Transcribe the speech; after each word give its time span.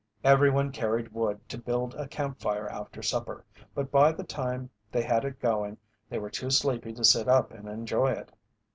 Everyone 0.23 0.71
carried 0.71 1.13
wood 1.13 1.47
to 1.47 1.59
build 1.59 1.93
a 1.93 2.07
camp 2.07 2.39
fire 2.39 2.67
after 2.67 3.03
supper, 3.03 3.45
but 3.75 3.91
by 3.91 4.11
the 4.11 4.23
time 4.23 4.71
they 4.91 5.03
had 5.03 5.23
it 5.23 5.39
going 5.39 5.77
they 6.09 6.17
were 6.17 6.31
too 6.31 6.49
sleepy 6.49 6.91
to 6.93 7.03
sit 7.05 7.27
up 7.27 7.51
and 7.53 7.69
enjoy 7.69 8.09
it. 8.13 8.31